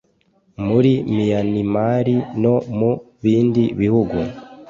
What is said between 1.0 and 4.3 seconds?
Miyanimari no mu bindi bihugu